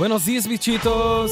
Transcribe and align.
Buenos 0.00 0.24
dias, 0.24 0.46
bichitos! 0.46 1.30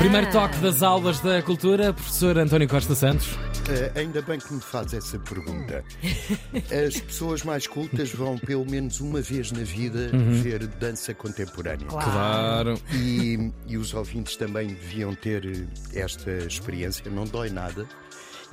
Primeiro 0.00 0.28
toque 0.32 0.58
das 0.58 0.82
aulas 0.82 1.20
da 1.20 1.40
cultura, 1.40 1.92
professor 1.92 2.36
António 2.36 2.68
Costa 2.68 2.96
Santos. 2.96 3.28
Eh, 3.68 4.00
ainda 4.00 4.20
bem 4.22 4.40
que 4.40 4.52
me 4.52 4.60
faz 4.60 4.92
essa 4.92 5.20
pergunta. 5.20 5.84
As 6.84 6.98
pessoas 6.98 7.44
mais 7.44 7.68
cultas 7.68 8.10
vão 8.10 8.36
pelo 8.36 8.68
menos 8.68 8.98
uma 8.98 9.20
vez 9.20 9.52
na 9.52 9.62
vida 9.62 10.10
ver 10.42 10.66
dança 10.66 11.14
contemporânea. 11.14 11.86
Claro. 11.86 12.74
E, 12.92 13.52
e 13.68 13.76
os 13.76 13.94
ouvintes 13.94 14.34
também 14.34 14.66
deviam 14.66 15.14
ter 15.14 15.68
esta 15.94 16.32
experiência, 16.32 17.08
não 17.08 17.22
dói 17.22 17.50
nada. 17.50 17.86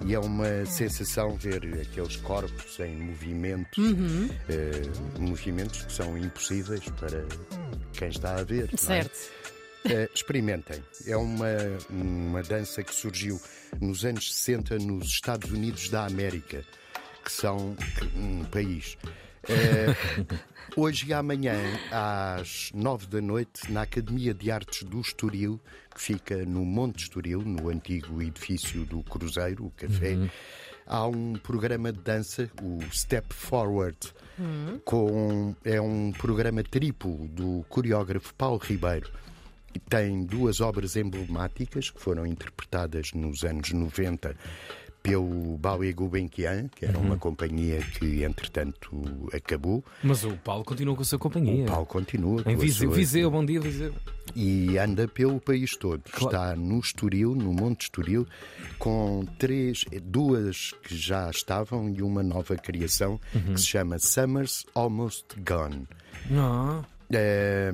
E 0.05 0.13
é 0.13 0.19
uma 0.19 0.65
sensação 0.65 1.35
ver 1.37 1.63
aqueles 1.81 2.15
corpos 2.17 2.79
em 2.79 2.95
movimento, 2.95 3.81
eh, 4.49 4.81
movimentos 5.19 5.83
que 5.83 5.93
são 5.93 6.17
impossíveis 6.17 6.83
para 6.99 7.25
quem 7.93 8.09
está 8.09 8.35
a 8.35 8.43
ver. 8.43 8.69
é? 8.73 8.77
Certo. 8.77 9.31
Eh, 9.85 10.09
experimentem. 10.13 10.83
É 11.05 11.15
uma, 11.15 11.47
uma 11.89 12.41
dança 12.41 12.81
que 12.83 12.93
surgiu 12.93 13.39
nos 13.79 14.03
anos 14.05 14.33
60 14.33 14.77
nos 14.79 15.07
Estados 15.07 15.51
Unidos 15.51 15.89
da 15.89 16.05
América, 16.05 16.63
que 17.23 17.31
são 17.31 17.75
um 18.15 18.43
país. 18.45 18.97
Eh, 19.47 19.93
hoje 20.77 21.07
e 21.07 21.13
amanhã, 21.13 21.55
às 21.91 22.71
nove 22.73 23.07
da 23.07 23.21
noite, 23.21 23.71
na 23.71 23.81
Academia 23.81 24.33
de 24.33 24.49
Artes 24.49 24.83
do 24.83 25.01
Estoril, 25.01 25.59
que 25.93 26.01
fica 26.01 26.45
no 26.45 26.63
Monte 26.63 27.03
Estoril, 27.03 27.41
no 27.41 27.69
antigo 27.69 28.21
edifício 28.21 28.85
do 28.85 29.03
Cruzeiro, 29.03 29.65
o 29.65 29.71
Café, 29.71 30.17
há 30.85 31.05
um 31.07 31.33
programa 31.33 31.91
de 31.91 31.99
dança, 31.99 32.49
o 32.61 32.79
Step 32.91 33.33
Forward, 33.33 33.97
com, 34.85 35.55
é 35.63 35.79
um 35.81 36.11
programa 36.11 36.63
triplo 36.63 37.27
do 37.27 37.65
coreógrafo 37.69 38.33
Paulo 38.35 38.57
Ribeiro. 38.57 39.11
Tem 39.89 40.23
duas 40.23 40.61
obras 40.61 40.95
emblemáticas 40.95 41.89
que 41.89 41.99
foram 41.99 42.27
interpretadas 42.27 43.11
nos 43.13 43.43
anos 43.43 43.71
90 43.71 44.35
pelo 45.03 45.57
Ballet 45.57 45.91
Gulbenkian, 45.93 46.69
que 46.73 46.85
era 46.85 46.97
uma 46.97 47.17
companhia 47.17 47.81
que, 47.81 48.23
entretanto, 48.23 48.89
acabou. 49.33 49.83
Mas 50.01 50.23
o 50.23 50.31
Paulo 50.37 50.63
continua 50.63 50.95
com 50.95 51.01
a 51.01 51.05
sua 51.05 51.19
companhia. 51.19 51.65
O 51.65 51.67
Paulo 51.67 51.85
continua. 51.85 52.41
Em 52.47 52.55
Viseu, 52.55 52.87
sua- 52.87 52.95
Viseu, 52.97 53.29
bom 53.29 53.45
dia, 53.45 53.59
Viseu. 53.59 53.93
e 54.33 54.77
anda 54.77 55.05
pelo 55.07 55.41
país 55.41 55.75
todo. 55.75 56.01
Claro. 56.09 56.25
Está 56.25 56.55
no 56.55 56.79
Estoril, 56.79 57.35
no 57.35 57.51
Monte 57.53 57.81
Estoril, 57.83 58.25
com 58.79 59.25
três, 59.37 59.83
duas 60.01 60.71
que 60.83 60.95
já 60.95 61.29
estavam 61.29 61.89
e 61.89 62.01
uma 62.01 62.23
nova 62.23 62.55
criação 62.55 63.19
Uhum. 63.35 63.53
que 63.55 63.59
se 63.59 63.67
chama 63.67 63.99
Summers 63.99 64.65
Almost 64.73 65.25
Gone. 65.45 65.85
Não. 66.29 66.85
Eh, 67.11 67.73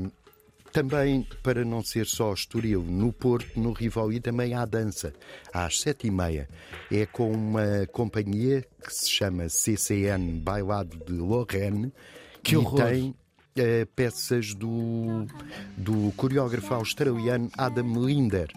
também, 0.72 1.28
para 1.44 1.66
não 1.66 1.84
ser 1.84 2.06
só 2.06 2.34
Estoril, 2.34 2.84
no 2.84 3.12
Porto, 3.12 3.59
no 3.59 3.72
Rivoli, 3.72 4.20
também 4.20 4.53
há 4.53 4.66
dança, 4.66 5.14
às 5.53 5.80
sete 5.80 6.08
e 6.08 6.11
meia. 6.11 6.48
É 6.92 7.06
com 7.06 7.31
uma 7.31 7.88
companhia 7.92 8.66
que 8.84 8.94
se 8.94 9.09
chama 9.09 9.50
CCN 9.50 10.39
Bailado 10.39 10.98
de 11.06 11.14
Lorraine, 11.14 11.92
Que 12.42 12.56
tem 12.76 13.16
eh, 13.56 13.86
peças 13.95 14.53
do, 14.53 15.26
do 15.76 16.14
coreógrafo 16.16 16.73
australiano 16.73 17.50
Adam 17.58 18.06
Linder. 18.06 18.48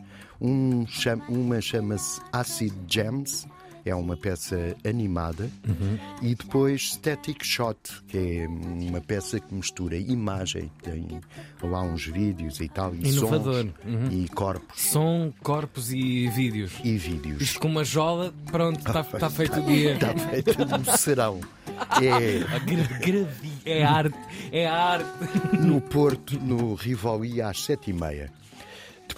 Um 0.40 0.84
uma 1.28 1.60
chama-se 1.60 2.20
Acid 2.32 2.72
Gems, 2.88 3.46
é 3.84 3.94
uma 3.94 4.16
peça 4.16 4.76
animada, 4.88 5.50
Uhum. 5.68 5.98
e 6.22 6.34
depois 6.34 6.92
Static 6.92 7.44
Shot, 7.44 7.78
que 8.08 8.16
é 8.18 8.46
uma 8.48 9.00
peça 9.00 9.40
que 9.40 9.54
mistura 9.54 9.96
imagem, 9.96 10.70
tem 10.82 11.20
lá 11.62 11.82
uns 11.82 12.06
vídeos 12.06 12.60
e 12.60 12.68
tal, 12.68 12.94
e 12.94 13.08
Inovador. 13.08 13.54
sons, 13.64 13.72
Uhum. 13.84 14.08
e 14.10 14.28
corpos 14.28 14.80
Som, 14.80 15.32
corpos 15.42 15.92
e 15.92 16.28
vídeos. 16.28 16.72
e 16.84 16.96
vídeos. 16.96 17.40
Isto 17.42 17.60
com 17.60 17.68
uma 17.68 17.84
jola, 17.84 18.32
pronto, 18.50 18.78
está 18.78 19.02
tá 19.04 19.30
feito 19.30 19.60
o 19.60 19.66
dia. 19.66 19.94
Está 19.94 20.14
feito 20.16 20.58
no 20.64 20.96
serão. 20.98 21.40
É 22.00 22.44
É 23.64 23.82
arte, 23.84 24.16
é 24.50 24.66
arte. 24.66 25.06
no 25.60 25.80
Porto, 25.80 26.38
no 26.38 26.74
Rivoli, 26.74 27.40
às 27.40 27.64
sete 27.64 27.90
e 27.90 27.92
meia. 27.92 28.30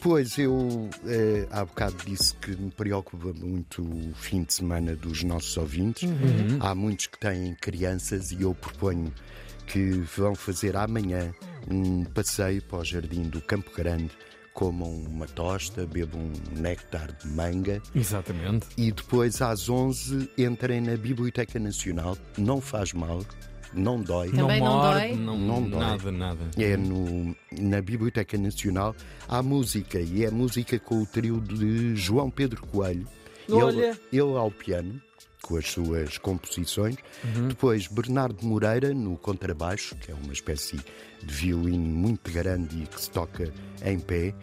Depois 0.04 0.36
eu 0.36 0.90
eh, 1.06 1.48
há 1.50 1.64
bocado 1.64 1.96
disse 2.04 2.34
que 2.34 2.50
me 2.50 2.70
preocupa 2.70 3.32
muito 3.32 3.82
o 3.82 4.12
fim 4.14 4.42
de 4.42 4.52
semana 4.52 4.94
dos 4.94 5.22
nossos 5.22 5.56
ouvintes. 5.56 6.06
Há 6.60 6.74
muitos 6.74 7.06
que 7.06 7.18
têm 7.18 7.54
crianças 7.54 8.30
e 8.30 8.42
eu 8.42 8.54
proponho 8.54 9.10
que 9.66 9.92
vão 10.14 10.34
fazer 10.34 10.76
amanhã 10.76 11.32
um 11.70 12.04
passeio 12.04 12.60
para 12.60 12.80
o 12.80 12.84
jardim 12.84 13.22
do 13.22 13.40
Campo 13.40 13.70
Grande, 13.74 14.10
comam 14.52 14.94
uma 14.94 15.26
tosta, 15.26 15.86
bebam 15.86 16.20
um 16.20 16.60
néctar 16.60 17.10
de 17.10 17.26
manga 17.26 17.80
Exatamente. 17.94 18.66
e 18.76 18.92
depois 18.92 19.40
às 19.40 19.70
11 19.70 20.30
entrem 20.36 20.82
na 20.82 20.98
Biblioteca 20.98 21.58
Nacional. 21.58 22.14
Não 22.36 22.60
faz 22.60 22.92
mal, 22.92 23.24
não 23.74 24.00
dói. 24.00 24.30
Também 24.30 24.60
não 24.60 24.72
morde, 24.76 25.00
dói? 25.00 25.16
Não, 25.16 25.38
Não 25.38 25.62
dói. 25.62 25.80
Nada, 25.80 26.12
nada. 26.12 26.50
É 26.56 26.76
no, 26.76 27.36
na 27.58 27.80
Biblioteca 27.80 28.38
Nacional. 28.38 28.94
Há 29.28 29.42
música 29.42 30.00
e 30.00 30.24
é 30.24 30.30
música 30.30 30.78
com 30.78 31.02
o 31.02 31.06
trio 31.06 31.40
de 31.40 31.96
João 31.96 32.30
Pedro 32.30 32.62
Coelho. 32.66 33.06
Olha! 33.50 33.86
Ele, 33.86 33.98
ele 34.12 34.36
ao 34.36 34.50
piano, 34.50 35.00
com 35.42 35.56
as 35.56 35.70
suas 35.70 36.18
composições. 36.18 36.96
Depois 37.48 37.86
Bernardo 37.86 38.44
Moreira 38.46 38.94
no 38.94 39.16
contrabaixo, 39.16 39.94
que 39.96 40.10
é 40.10 40.14
uma 40.14 40.32
espécie 40.32 40.78
de 41.22 41.34
violino 41.34 41.86
muito 41.86 42.30
grande 42.30 42.82
e 42.82 42.86
que 42.86 43.00
se 43.00 43.10
toca 43.10 43.52
em 43.84 43.98
pé. 43.98 44.34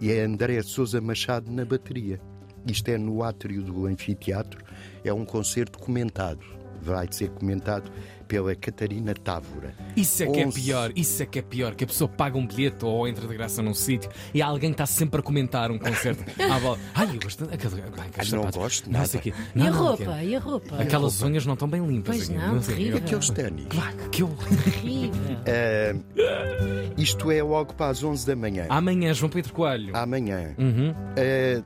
E 0.00 0.10
é 0.10 0.22
André 0.22 0.62
Sousa 0.62 1.00
Machado 1.00 1.50
na 1.50 1.64
bateria. 1.64 2.20
Isto 2.66 2.88
é 2.88 2.98
no 2.98 3.22
átrio 3.22 3.62
do 3.62 3.86
anfiteatro. 3.86 4.62
É 5.04 5.12
um 5.12 5.24
concerto 5.24 5.78
comentado. 5.78 6.44
Vai 6.82 7.06
ser 7.10 7.28
comentado 7.30 7.90
pela 8.26 8.54
Catarina 8.54 9.12
Távora. 9.12 9.74
Isso 9.96 10.22
é 10.22 10.26
que 10.28 10.38
é 10.40 10.46
pior, 10.46 10.92
isso 10.94 11.20
é 11.22 11.26
que 11.26 11.38
é 11.40 11.42
pior, 11.42 11.74
que 11.74 11.82
a 11.82 11.86
pessoa 11.86 12.08
paga 12.08 12.38
um 12.38 12.46
bilhete 12.46 12.84
ou 12.84 13.06
entra 13.08 13.26
de 13.26 13.34
graça 13.36 13.60
num 13.60 13.74
sítio 13.74 14.08
e 14.32 14.40
alguém 14.40 14.70
está 14.70 14.86
sempre 14.86 15.18
a 15.20 15.22
comentar 15.22 15.70
um 15.70 15.78
concerto. 15.78 16.22
Ah. 16.40 16.76
Ai, 16.94 17.16
eu 17.16 17.20
gosto. 17.20 17.44
Aquele, 17.44 17.82
ai, 17.98 18.08
aqueles 18.08 18.32
Não 18.32 18.40
sapatos. 18.40 18.56
gosto 18.62 18.86
Não 18.86 18.92
nada. 18.94 19.06
sei 19.06 19.20
o 19.20 19.22
quê. 19.22 19.32
E 19.54 19.58
Não, 19.58 19.66
a 19.66 19.70
não, 19.70 19.78
roupa? 19.86 20.04
que- 20.04 20.24
E 20.26 20.36
a 20.36 20.38
roupa? 20.40 20.76
Aquelas 20.82 21.22
unhas 21.22 21.46
não 21.46 21.54
estão 21.54 21.68
bem 21.68 21.84
limpas. 21.84 22.16
Pois 22.16 22.30
aqui, 22.30 22.38
não, 22.38 22.58
terrível. 22.60 22.98
Aqueles 22.98 23.30
ténis. 23.30 23.66
Ah, 23.78 23.92
que 24.10 24.22
horror. 24.22 24.36
Horrível. 24.78 26.00
Isto 26.96 27.30
é 27.30 27.42
logo 27.42 27.74
para 27.74 27.90
as 27.90 28.02
11 28.02 28.26
da 28.26 28.36
manhã. 28.36 28.66
Amanhã, 28.68 29.12
João 29.14 29.30
Pedro 29.30 29.52
Coelho. 29.52 29.96
Amanhã. 29.96 30.54
Uhum. 30.58 30.94
Eh, 31.16 31.62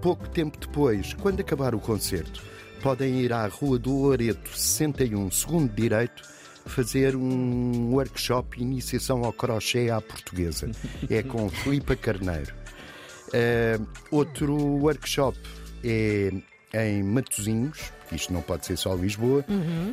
pouco 0.00 0.28
tempo 0.28 0.58
depois, 0.58 1.14
quando 1.14 1.40
acabar 1.40 1.74
o 1.74 1.80
concerto, 1.80 2.42
podem 2.82 3.20
ir 3.20 3.32
à 3.32 3.46
Rua 3.46 3.78
do 3.78 3.94
Loreto 3.94 4.56
61, 4.56 5.30
segundo 5.30 5.72
direito, 5.72 6.22
fazer 6.66 7.14
um 7.14 7.92
workshop 7.92 8.60
Iniciação 8.60 9.24
ao 9.24 9.32
Crochê 9.32 9.90
à 9.90 10.00
Portuguesa. 10.00 10.70
É 11.08 11.22
com 11.22 11.48
Filipa 11.50 11.94
Carneiro. 11.94 12.54
Eh, 13.32 13.78
outro 14.10 14.56
workshop 14.56 15.38
é 15.84 16.32
em 16.72 17.02
Matosinhos, 17.02 17.92
isto 18.12 18.32
não 18.32 18.42
pode 18.42 18.64
ser 18.66 18.76
só 18.76 18.94
Lisboa, 18.94 19.44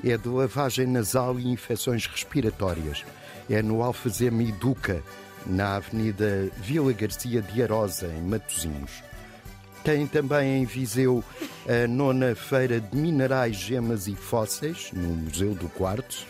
é 0.03 0.17
de 0.17 0.27
lavagem 0.27 0.87
nasal 0.87 1.39
e 1.39 1.47
infecções 1.47 2.05
respiratórias. 2.05 3.03
É 3.49 3.61
no 3.61 3.81
Alfazema 3.83 4.43
Educa, 4.43 5.03
na 5.45 5.77
Avenida 5.77 6.49
Vila 6.57 6.93
Garcia 6.93 7.41
de 7.41 7.63
Arosa, 7.63 8.07
em 8.07 8.21
Matosinhos. 8.21 8.91
Tem 9.87 10.05
também 10.05 10.61
em 10.61 10.65
Viseu 10.65 11.23
a 11.65 11.87
nona 11.87 12.35
feira 12.35 12.81
de 12.81 12.93
minerais, 12.93 13.55
gemas 13.55 14.05
e 14.05 14.17
fósseis, 14.17 14.89
no 14.91 15.07
Museu 15.07 15.55
do 15.55 15.69
Quartzo. 15.69 16.25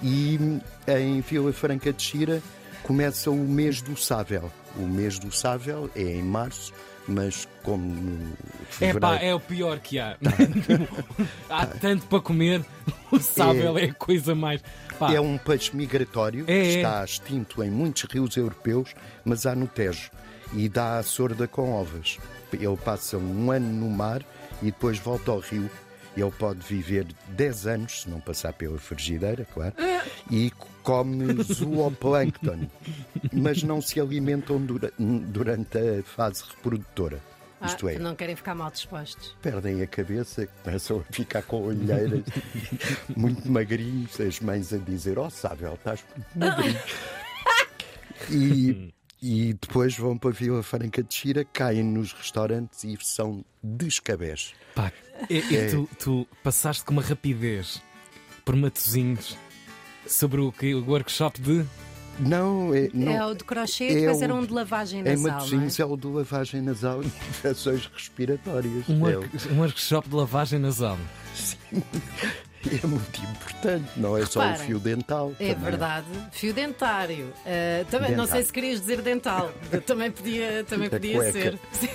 E 0.00 0.38
em 0.86 1.20
Vila 1.20 1.52
Franca 1.52 1.92
de 1.92 2.00
Xira 2.00 2.40
começa 2.84 3.32
o 3.32 3.48
mês 3.48 3.82
do 3.82 3.96
Sável. 3.96 4.48
O 4.76 4.86
mês 4.86 5.18
do 5.18 5.32
Sável 5.32 5.90
é 5.96 6.02
em 6.02 6.22
março, 6.22 6.72
mas 7.08 7.48
como 7.64 7.84
no 7.84 8.36
É 8.80 8.94
pá, 8.94 9.16
é 9.16 9.34
o 9.34 9.40
pior 9.40 9.80
que 9.80 9.98
há. 9.98 10.16
há 11.50 11.66
tanto 11.66 12.06
para 12.06 12.20
comer, 12.20 12.64
o 13.10 13.18
sábel 13.18 13.76
é, 13.76 13.86
a 13.86 13.94
coisa 13.94 14.36
mais. 14.36 14.62
Pá, 15.00 15.12
É 15.12 15.20
um 15.20 15.36
peixe 15.36 15.74
migratório 15.74 16.44
É, 16.46 16.58
é. 16.58 16.62
que 16.62 16.76
está 16.76 17.04
extinto 17.04 17.60
em 17.60 17.72
muitos 17.72 18.04
rios 18.04 18.36
europeus, 18.36 18.94
mas 19.24 19.46
há 19.46 19.56
no 19.56 19.66
Tejo 19.66 20.12
e 20.54 20.68
dá 20.68 20.98
a 20.98 21.02
sorda 21.02 21.46
com 21.48 21.72
ovas. 21.72 22.18
Ele 22.52 22.76
passa 22.76 23.18
um 23.18 23.50
ano 23.50 23.68
no 23.72 23.90
mar 23.90 24.22
e 24.62 24.66
depois 24.66 24.98
volta 24.98 25.30
ao 25.32 25.40
rio. 25.40 25.68
Ele 26.16 26.30
pode 26.30 26.60
viver 26.60 27.06
10 27.30 27.66
anos, 27.66 28.02
se 28.02 28.08
não 28.08 28.20
passar 28.20 28.52
pela 28.52 28.78
frigideira, 28.78 29.44
claro, 29.52 29.74
e 30.30 30.52
come 30.84 31.42
zooplâncton, 31.42 32.68
mas 33.32 33.64
não 33.64 33.80
se 33.82 33.98
alimentam 34.00 34.60
dura- 34.64 34.92
durante 34.96 35.76
a 35.76 36.02
fase 36.04 36.44
reprodutora. 36.48 37.18
Ah, 37.60 37.66
Isto 37.66 37.88
é, 37.88 37.98
Não 37.98 38.14
querem 38.14 38.36
ficar 38.36 38.54
mal 38.54 38.70
dispostos. 38.70 39.34
perdem 39.42 39.82
a 39.82 39.86
cabeça, 39.88 40.46
começam 40.62 41.00
a 41.08 41.12
ficar 41.12 41.42
com 41.42 41.62
olheiras, 41.64 42.22
muito 43.16 43.50
magrinhos, 43.50 44.20
as 44.20 44.38
mães 44.38 44.72
a 44.72 44.76
dizer: 44.78 45.18
Ó, 45.18 45.28
Sábel, 45.30 45.74
estás 45.74 46.04
muito 46.14 46.38
magrinho. 46.38 46.78
e, 48.30 48.94
e 49.26 49.54
depois 49.54 49.96
vão 49.96 50.18
para 50.18 50.30
a 50.30 50.32
Vila 50.34 50.62
Franca 50.62 51.02
de 51.02 51.14
Xira, 51.14 51.44
caem 51.50 51.82
nos 51.82 52.12
restaurantes 52.12 52.84
e 52.84 52.94
são 53.00 53.42
descabés. 53.62 54.52
Pá, 54.74 54.92
e, 55.30 55.38
e 55.50 55.56
É. 55.56 55.66
tu, 55.68 55.88
tu 55.98 56.28
passaste 56.42 56.84
com 56.84 56.92
uma 56.92 57.00
rapidez 57.02 57.80
por 58.44 58.54
Matozinhos 58.54 59.36
sobre 60.06 60.40
o, 60.42 60.52
que, 60.52 60.74
o 60.74 60.84
workshop 60.86 61.40
de. 61.40 61.64
Não, 62.20 62.74
é. 62.74 62.90
Não, 62.92 63.10
é 63.10 63.26
o 63.26 63.34
de 63.34 63.42
crochê, 63.44 63.84
é 63.86 63.94
depois 63.94 64.18
o- 64.18 64.24
era 64.24 64.34
um 64.34 64.44
de 64.44 64.52
lavagem 64.52 65.00
Em 65.00 65.04
nasal. 65.04 65.26
é? 65.26 65.32
Matosinhos 65.32 65.80
é 65.80 65.84
o 65.86 65.96
de 65.96 66.06
lavagem 66.06 66.60
nasal 66.60 67.02
e 67.02 67.06
infecções 67.06 67.86
respiratórias. 67.86 68.88
Um, 68.88 69.08
É, 69.08 69.18
um 69.50 69.58
workshop 69.60 70.08
de 70.08 70.14
lavagem 70.14 70.58
nasal. 70.58 70.98
É 72.82 72.86
muito 72.86 73.20
importante, 73.20 73.88
não 73.96 74.16
é 74.16 74.24
só 74.26 74.40
o 74.52 74.56
fio 74.56 74.78
dental. 74.78 75.32
É 75.38 75.48
também. 75.54 75.64
verdade. 75.70 76.06
Fio 76.32 76.52
dentário. 76.54 77.32
Ah, 77.46 77.84
também, 77.90 78.10
não 78.10 78.24
Dental. 78.24 78.36
sei 78.36 78.44
se 78.44 78.52
querias 78.52 78.80
dizer 78.80 79.00
dental. 79.02 79.52
também 79.86 80.10
podia, 80.10 80.64
também 80.64 80.88
Da 80.88 80.96
podia 80.98 81.14
cueca. 81.16 81.32
ser. 81.32 81.58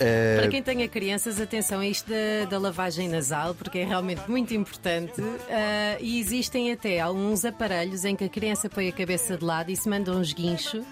É, 0.00 0.36
Para 0.38 0.48
quem 0.48 0.62
tenha 0.62 0.86
crianças, 0.86 1.40
atenção 1.40 1.80
a 1.80 1.86
isto 1.88 2.08
da, 2.08 2.48
da 2.48 2.56
lavagem 2.56 3.08
nasal, 3.08 3.52
porque 3.52 3.78
é 3.80 3.84
realmente 3.84 4.22
muito 4.30 4.54
importante. 4.54 5.20
Ah, 5.50 5.96
e 5.98 6.20
existem 6.20 6.70
até 6.70 7.00
alguns 7.00 7.44
aparelhos 7.44 8.04
em 8.04 8.14
que 8.14 8.22
a 8.22 8.28
criança 8.28 8.68
põe 8.70 8.88
a 8.88 8.92
cabeça 8.92 9.36
de 9.36 9.44
lado 9.44 9.72
e 9.72 9.76
se 9.76 9.88
manda 9.88 10.12
um 10.12 10.22
esguincho, 10.22 10.84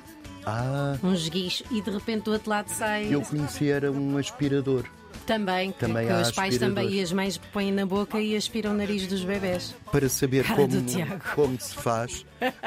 Ah, 0.44 0.96
um 1.04 1.12
esguincho, 1.14 1.62
e 1.70 1.80
de 1.80 1.88
repente 1.88 2.24
do 2.24 2.32
outro 2.32 2.50
lado 2.50 2.68
sai. 2.68 3.06
eu 3.14 3.20
conheci 3.22 3.70
era 3.70 3.92
um 3.92 4.18
aspirador. 4.18 4.84
Também, 5.26 5.73
que, 5.73 5.78
Também 5.81 6.06
que 6.06 6.12
os 6.12 6.31
pais 6.31 6.56
também 6.56 6.88
e 6.88 7.02
as 7.02 7.12
mães 7.12 7.37
põem 7.52 7.73
na 7.73 7.84
boca 7.84 8.20
e 8.20 8.37
aspiram 8.37 8.70
o 8.70 8.75
nariz 8.75 9.06
dos 9.06 9.25
bebés. 9.25 9.75
Para 9.90 10.08
saber 10.08 10.44
Cara 10.44 10.56
como, 10.56 11.20
como 11.34 11.61
se 11.61 11.75
faz, 11.75 12.25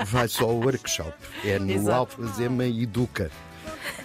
vai 0.08 0.28
só 0.28 0.44
ao 0.46 0.56
workshop. 0.58 1.14
É 1.46 1.58
no 1.58 1.72
Exato. 1.72 2.22
Alfazema 2.22 2.66
Educa, 2.66 3.32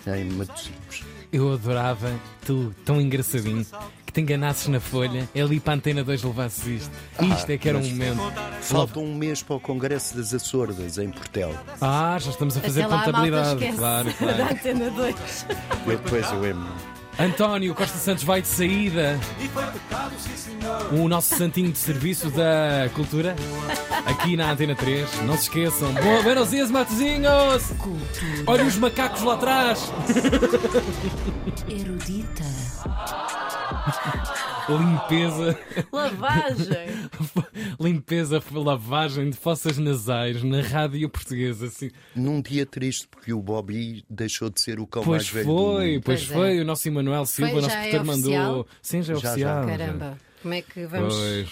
em 0.06 0.24
Matosinhos. 0.30 1.02
Eu 1.32 1.52
adorava, 1.52 2.12
tu, 2.46 2.72
tão 2.84 3.00
engraçadinho, 3.00 3.66
que 4.06 4.12
te 4.12 4.20
enganasses 4.20 4.68
na 4.68 4.78
folha, 4.78 5.28
é 5.34 5.40
ali 5.40 5.58
para 5.58 5.72
a 5.72 5.76
antena 5.76 6.04
2 6.04 6.22
levasses 6.22 6.64
isto. 6.82 6.90
Isto 7.36 7.50
é 7.50 7.58
que 7.58 7.68
era 7.68 7.76
um 7.78 7.82
momento. 7.82 8.20
Falta 8.60 9.00
um 9.00 9.12
mês 9.16 9.42
para 9.42 9.56
o 9.56 9.60
Congresso 9.60 10.16
das 10.16 10.32
Açordas, 10.32 10.96
em 10.96 11.10
Portel. 11.10 11.52
Ah, 11.80 12.16
já 12.20 12.30
estamos 12.30 12.56
a 12.56 12.60
fazer 12.60 12.82
Até 12.82 12.94
lá 12.94 13.00
a 13.00 13.04
contabilidade. 13.06 13.54
esquece 13.54 13.78
Claro, 13.78 14.06
da 14.08 14.12
claro. 14.14 14.42
antena 14.44 14.90
2. 14.90 15.46
Eu 15.86 15.98
depois 15.98 16.30
eu 16.30 16.40
lembro. 16.40 16.93
António 17.18 17.74
Costa 17.74 17.96
Santos 17.96 18.24
vai 18.24 18.42
de 18.42 18.48
saída. 18.48 19.18
O 20.92 21.08
nosso 21.08 21.34
santinho 21.36 21.70
de 21.70 21.78
serviço 21.78 22.30
da 22.30 22.88
cultura. 22.94 23.36
Aqui 24.06 24.36
na 24.36 24.50
Antena 24.50 24.74
3. 24.74 25.22
Não 25.22 25.36
se 25.36 25.44
esqueçam. 25.44 25.92
Boa, 25.94 26.22
buenos 26.22 26.50
dias, 26.50 26.70
Matozinhos! 26.70 27.72
Olha 28.46 28.64
os 28.64 28.76
macacos 28.76 29.22
lá 29.22 29.34
atrás. 29.34 29.92
Erudita. 31.68 32.44
Limpeza. 34.68 35.58
Lavagem. 35.92 36.88
Limpeza, 37.78 38.42
lavagem 38.52 39.30
de 39.30 39.36
fossas 39.36 39.78
nasais 39.78 40.42
na 40.42 40.62
rádio 40.62 41.08
portuguesa. 41.08 41.66
Assim. 41.66 41.90
Num 42.14 42.40
dia 42.40 42.64
triste, 42.64 43.06
porque 43.08 43.32
o 43.32 43.42
Bobby 43.42 44.04
deixou 44.08 44.48
de 44.50 44.60
ser 44.60 44.80
o 44.80 44.86
cão 44.86 45.02
Pois 45.02 45.24
mais 45.24 45.28
velho 45.32 45.46
foi, 45.46 45.54
do 45.86 45.92
mundo. 45.94 46.02
pois 46.04 46.20
Pois 46.26 46.30
é. 46.30 46.34
foi. 46.34 46.60
O 46.60 46.64
nosso 46.64 46.88
Emanuel 46.88 47.26
Silva, 47.26 47.52
Foi, 47.52 47.60
nosso 47.62 47.74
já 47.74 47.84
é 47.86 48.02
mandou. 48.02 48.66
Sim, 48.80 49.02
já 49.02 49.12
é 49.12 49.16
já. 49.16 49.28
oficial. 49.30 49.62
já. 49.62 49.76
Caramba, 49.76 50.18
como 50.42 50.54
é 50.54 50.62
que 50.62 50.86
vamos. 50.86 51.14
Pois. 51.14 51.48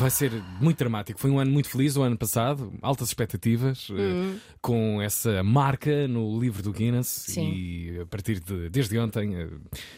Vai 0.00 0.10
ser 0.10 0.32
muito 0.58 0.78
dramático. 0.78 1.20
Foi 1.20 1.30
um 1.30 1.38
ano 1.38 1.50
muito 1.50 1.68
feliz 1.68 1.94
o 1.94 2.00
ano 2.02 2.16
passado, 2.16 2.72
altas 2.80 3.08
expectativas, 3.08 3.88
eh, 3.90 4.38
com 4.62 5.00
essa 5.02 5.42
marca 5.42 6.08
no 6.08 6.40
livro 6.40 6.62
do 6.62 6.72
Guinness 6.72 7.06
Sim. 7.06 7.52
e 7.52 8.00
a 8.00 8.06
partir 8.06 8.40
de 8.40 8.70
desde 8.70 8.98
ontem 8.98 9.34
eh, 9.36 9.48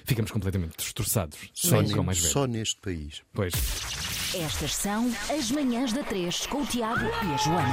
ficamos 0.05 0.33
completamente 0.33 0.77
destroçados. 0.77 1.39
Só, 1.55 1.85
Só 1.85 1.95
com 1.97 2.03
mais 2.03 2.19
velho. 2.19 2.33
só 2.33 2.47
neste 2.47 2.81
país. 2.81 3.23
Pois. 3.33 3.53
Estas 4.35 4.75
são 4.75 5.09
as 5.31 5.53
manhãs 5.53 5.93
da 5.93 6.03
3 6.03 6.47
com 6.47 6.63
o 6.63 6.67
Tiago 6.67 7.05
e 7.05 7.35
a 7.35 7.37
Joana. 7.37 7.69